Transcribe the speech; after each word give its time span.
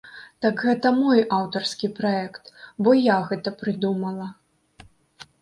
Так 0.43 0.61
гэта 0.67 0.87
мой 1.01 1.21
аўтарскі 1.39 1.89
праект, 1.99 2.43
бо 2.87 2.95
я 3.01 3.17
гэта 3.29 3.55
прыдумала. 3.61 4.27